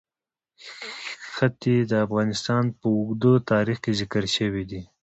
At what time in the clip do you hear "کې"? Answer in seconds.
3.83-3.91